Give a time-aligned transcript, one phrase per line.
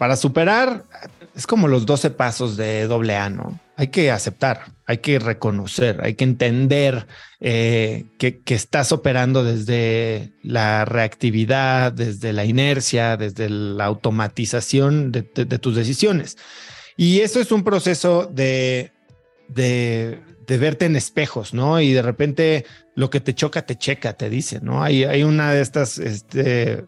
[0.00, 0.86] para superar
[1.36, 3.60] es como los 12 pasos de doble A, ¿no?
[3.76, 7.06] Hay que aceptar, hay que reconocer, hay que entender
[7.38, 15.22] eh, que, estás operando desde la reactividad, desde la inercia, desde la automatización de,
[15.58, 16.38] tus decisiones.
[16.96, 18.92] Y eso es un proceso de,
[19.48, 21.78] de, verte en espejos, ¿no?
[21.78, 22.64] Y de repente
[22.94, 24.82] lo que te choca, te checa, te dice, ¿no?
[24.82, 26.84] Hay, hay una de estas, este,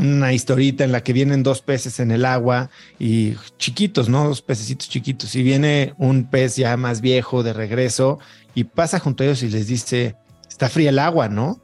[0.00, 4.28] una historita en la que vienen dos peces en el agua y chiquitos, ¿no?
[4.28, 5.34] Dos pececitos chiquitos.
[5.36, 8.18] Y viene un pez ya más viejo de regreso
[8.54, 10.16] y pasa junto a ellos y les dice,
[10.48, 11.60] está fría el agua, ¿no?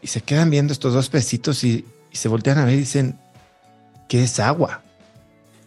[0.00, 3.18] Y se quedan viendo estos dos pecitos y, y se voltean a ver y dicen,
[4.08, 4.82] ¿qué es agua?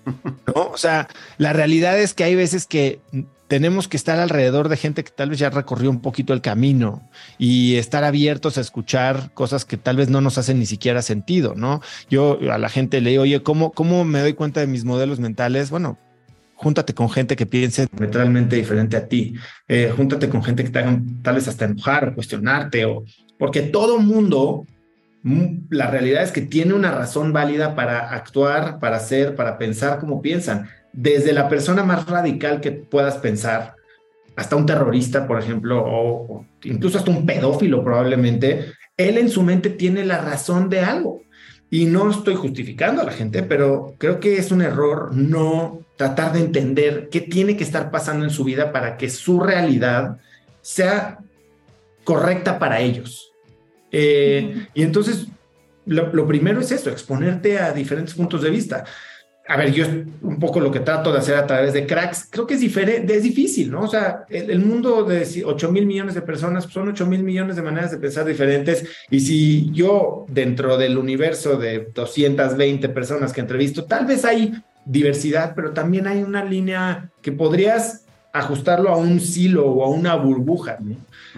[0.56, 0.70] ¿No?
[0.72, 3.02] O sea, la realidad es que hay veces que
[3.50, 7.10] tenemos que estar alrededor de gente que tal vez ya recorrió un poquito el camino
[7.40, 11.56] y estar abiertos a escuchar cosas que tal vez no nos hacen ni siquiera sentido,
[11.56, 11.82] ¿no?
[12.12, 15.20] Yo a la gente le digo, oye, ¿cómo, cómo me doy cuenta de mis modelos
[15.20, 15.72] mentales?
[15.72, 15.98] Bueno,
[16.54, 19.34] júntate con gente que piense diametralmente diferente a ti.
[19.68, 23.04] Eh, júntate con gente que te hagan tal vez hasta enojar o cuestionarte, o
[23.40, 24.68] porque todo mundo,
[25.24, 30.22] la realidad es que tiene una razón válida para actuar, para hacer, para pensar como
[30.22, 33.76] piensan desde la persona más radical que puedas pensar,
[34.36, 39.70] hasta un terrorista, por ejemplo, o, incluso hasta un pedófilo probablemente, él en su mente
[39.70, 41.22] tiene la razón de algo.
[41.72, 46.34] Y no estoy justificando a la gente, pero creo que es un error no tratar
[46.34, 50.18] de entender qué tiene que estar pasando en su vida para que su realidad
[50.62, 51.20] sea
[52.04, 53.29] correcta para ellos.
[53.92, 55.28] Eh, y entonces,
[55.86, 58.86] lo, lo, primero es eso, exponerte a diferentes puntos de vista
[59.50, 59.84] a ver, yo
[60.22, 63.16] un poco lo que trato de hacer a través de cracks, creo que es diferente,
[63.16, 63.82] es difícil, ¿no?
[63.82, 67.64] O sea, el, mundo de 8 mil millones de personas son 8 mil millones de
[67.64, 68.86] maneras de pensar diferentes.
[69.10, 74.54] Y si yo, dentro del universo de 220 personas que entrevisto, tal vez hay
[74.86, 80.16] diversidad, pero también hay una línea que podrías ajustarlo a un silo o a una
[80.16, 80.96] burbuja, ¿no?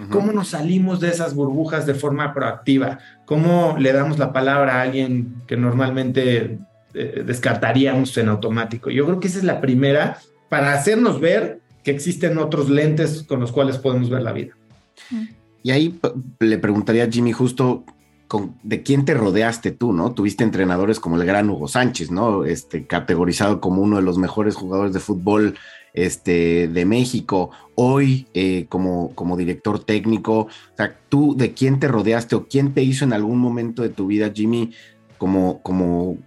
[0.09, 2.99] ¿Cómo nos salimos de esas burbujas de forma proactiva?
[3.25, 6.59] ¿Cómo le damos la palabra a alguien que normalmente
[6.93, 8.89] eh, descartaríamos en automático.
[8.89, 10.17] Yo creo que esa es la primera
[10.49, 14.53] para hacernos ver que existen otros lentes con los cuales podemos ver la vida.
[15.63, 15.97] Y ahí
[16.39, 17.85] le preguntaría a Jimmy justo
[18.27, 20.11] con, de quién te rodeaste tú, ¿no?
[20.11, 22.43] Tuviste entrenadores como el gran Hugo Sánchez, ¿no?
[22.43, 25.55] Este, categorizado como uno de los mejores jugadores de fútbol
[25.93, 30.39] este, de México, hoy eh, como, como director técnico.
[30.41, 33.89] O sea, tú de quién te rodeaste o quién te hizo en algún momento de
[33.89, 34.71] tu vida, Jimmy,
[35.17, 36.17] como, como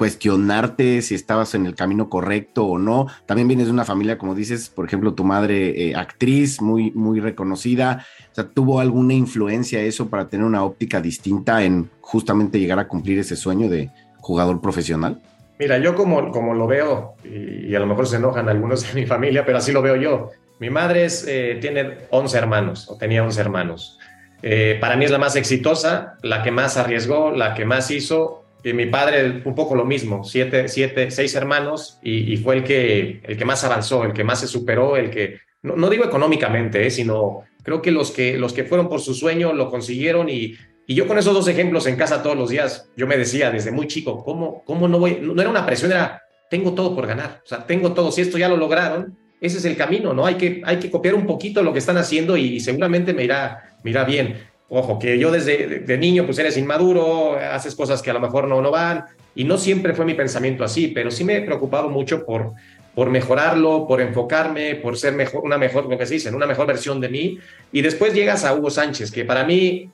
[0.00, 3.06] cuestionarte si estabas en el camino correcto o no.
[3.26, 7.20] También vienes de una familia, como dices, por ejemplo, tu madre eh, actriz, muy, muy
[7.20, 8.06] reconocida.
[8.32, 12.88] O sea, ¿tuvo alguna influencia eso para tener una óptica distinta en justamente llegar a
[12.88, 15.20] cumplir ese sueño de jugador profesional?
[15.60, 19.06] Mira, yo como, como lo veo, y, a lo mejor se enojan algunos de mi
[19.06, 20.30] familia, pero así lo veo yo.
[20.58, 23.98] Mi madre es, eh, tiene 11 hermanos, o tenía 11 hermanos.
[24.42, 28.46] Eh, para mí es la más exitosa, la que más arriesgó, la que más hizo,
[28.64, 33.20] y mi padre un poco lo mismo, siete, siete, seis hermanos y, fue el que,
[33.22, 36.90] el que más avanzó, el que más se superó, el que, no, digo económicamente, eh,
[36.90, 40.54] sino creo que los, que los que fueron por su sueño lo consiguieron y,
[40.90, 43.70] y yo con esos dos ejemplos en casa todos los días, yo me decía desde
[43.70, 45.20] muy chico, ¿cómo, cómo no voy?
[45.22, 46.20] No, era una presión, era,
[46.50, 49.64] tengo todo por ganar, o sea, tengo todo, si esto ya lo lograron, ese es
[49.66, 50.26] el camino, ¿no?
[50.26, 53.76] Hay que, hay que copiar un poquito lo que están haciendo y, seguramente me irá,
[53.84, 54.42] me irá bien.
[54.68, 58.48] Ojo, que yo desde de niño pues eres inmaduro, haces cosas que a lo mejor
[58.48, 59.04] no, no van
[59.36, 62.54] y no siempre fue mi pensamiento así, pero sí me he preocupado mucho por,
[62.96, 66.66] por mejorarlo, por enfocarme, por ser mejor, una mejor, lo que se dice, una mejor
[66.66, 67.38] versión de mí.
[67.70, 69.88] Y después llegas a Hugo Sánchez, que para mí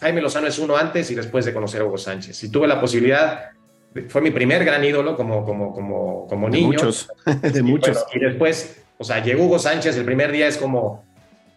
[0.00, 2.42] Jaime Lozano es uno antes y después de conocer a Hugo Sánchez.
[2.44, 3.50] Y tuve la posibilidad,
[4.08, 6.68] fue mi primer gran ídolo como, como, como, como niño.
[6.70, 8.06] De muchos, de muchos.
[8.12, 11.04] y después, o sea, llegó Hugo Sánchez, el primer día es como,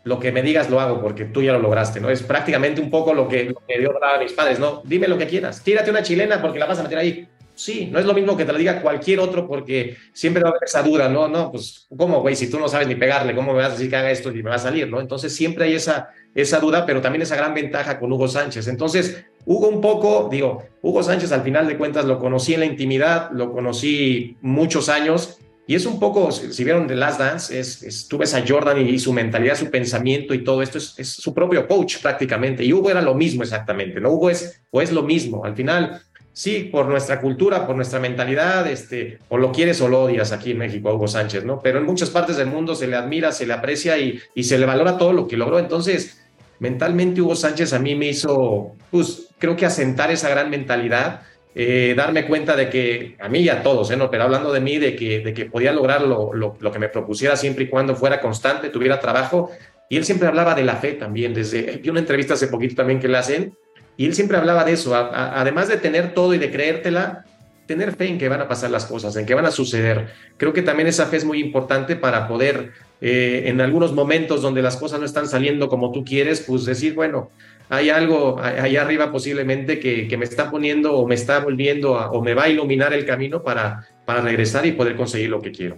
[0.03, 2.09] lo que me digas lo hago porque tú ya lo lograste, ¿no?
[2.09, 4.81] Es prácticamente un poco lo que, lo que Dios daba a mis padres, ¿no?
[4.83, 7.27] Dime lo que quieras, tírate una chilena porque la vas a meter ahí.
[7.61, 10.51] Sí, no es lo mismo que te lo diga cualquier otro porque siempre va a
[10.53, 11.27] haber esa duda, ¿no?
[11.27, 12.35] No, pues, ¿cómo, güey?
[12.35, 14.41] Si tú no sabes ni pegarle, ¿cómo me vas a decir que haga esto y
[14.41, 14.99] me va a salir, ¿no?
[14.99, 18.67] Entonces siempre hay esa, esa duda, pero también esa gran ventaja con Hugo Sánchez.
[18.67, 22.65] Entonces, Hugo un poco, digo, Hugo Sánchez al final de cuentas lo conocí en la
[22.65, 25.37] intimidad, lo conocí muchos años
[25.67, 29.13] y es un poco, si vieron The Last Dance, es, es a Jordan y, su
[29.13, 32.65] mentalidad, su pensamiento y todo esto es, es, su propio coach prácticamente.
[32.65, 34.09] Y Hugo era lo mismo exactamente, ¿no?
[34.11, 35.45] Hugo es, o es lo mismo.
[35.45, 36.01] Al final,
[36.33, 40.51] sí, por nuestra cultura, por nuestra mentalidad, este, o lo quieres o lo odias aquí
[40.51, 41.59] en México Hugo Sánchez, ¿no?
[41.61, 44.57] Pero en muchas partes del mundo se le admira, se le aprecia y, y se
[44.57, 45.59] le valora todo lo que logró.
[45.59, 46.21] Entonces,
[46.59, 51.21] mentalmente Hugo Sánchez a mí me hizo, pues, creo que asentar esa gran mentalidad
[51.53, 53.97] eh, darme cuenta de que, a mí y a todos, ¿eh?
[53.97, 56.79] no, pero hablando de mí, de que, de que podía lograr lo, lo, lo, que
[56.79, 59.51] me propusiera siempre y cuando fuera constante, tuviera trabajo.
[59.89, 63.01] Y él siempre hablaba de la fe también, desde, vi una entrevista hace poquito también
[63.01, 63.53] que le hacen,
[63.97, 67.25] y él siempre hablaba de eso, además de tener todo y de creértela,
[67.65, 70.09] tener fe en que van a pasar las cosas, en que van a suceder.
[70.37, 74.61] Creo que también esa fe es muy importante para poder, eh, en algunos momentos donde
[74.61, 77.29] las cosas no están saliendo como tú quieres, pues decir, bueno,
[77.69, 82.21] hay algo allá arriba posiblemente que, que, me está poniendo o me está volviendo o
[82.21, 85.77] me va a iluminar el camino para, para regresar y poder conseguir lo que quiero.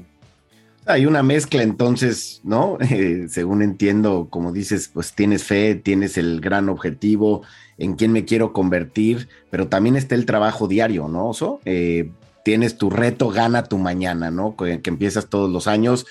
[0.85, 2.77] Hay una mezcla entonces, ¿no?
[2.89, 7.41] Eh, según entiendo, como dices, pues tienes fe, tienes el gran objetivo
[7.77, 11.59] en quién me quiero convertir, pero también está el trabajo diario, ¿no, Oso?
[11.65, 12.11] Eh,
[12.43, 14.55] tienes tu reto, gana tu mañana, ¿no?
[14.55, 16.05] Que, que, empiezas todos los años.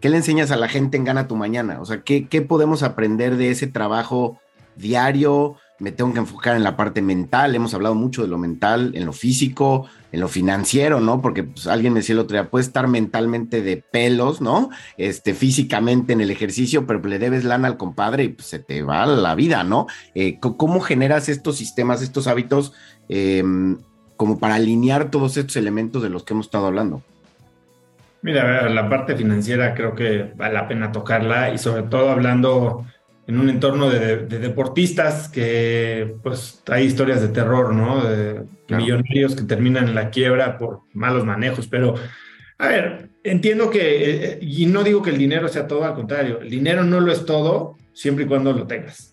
[0.00, 1.80] ¿Qué le enseñas a la gente en Gana tu Mañana?
[1.80, 4.38] O sea, ¿qué, qué podemos aprender de ese trabajo
[4.76, 8.92] diario, me tengo que enfocar en la parte mental, hemos hablado mucho de lo mental,
[8.94, 11.22] en lo físico, en lo financiero, ¿no?
[11.22, 14.70] Porque pues, alguien me decía el otro día, puedes estar mentalmente de pelos, ¿no?
[14.98, 18.82] Este, físicamente en el ejercicio, pero le debes lana al compadre y pues, se te
[18.82, 19.86] va la vida, ¿no?
[20.14, 22.74] Eh, ¿Cómo generas estos sistemas, estos hábitos,
[23.08, 23.42] eh,
[24.16, 27.02] como para alinear todos estos elementos de los que hemos estado hablando?
[28.22, 32.84] Mira, la parte financiera creo que vale la pena tocarla y sobre todo hablando
[33.30, 38.04] en un entorno de, de, deportistas que pues hay historias de terror, ¿no?
[38.04, 38.82] De claro.
[38.82, 41.94] millonarios que terminan en la quiebra por malos manejos, pero
[42.58, 46.40] a ver, entiendo que, eh, y no digo que el dinero sea todo, al contrario,
[46.40, 49.08] el dinero no lo es todo siempre y cuando lo tengas.